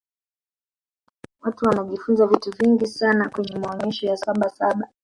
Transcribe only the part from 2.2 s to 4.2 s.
vitu vingi sana kwenye maonyesho ya